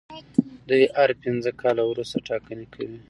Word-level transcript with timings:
دوی 0.69 0.83
هر 0.95 1.09
پنځه 1.23 1.49
کاله 1.61 1.83
وروسته 1.87 2.17
ټاکنې 2.27 2.65
کوي. 2.73 2.97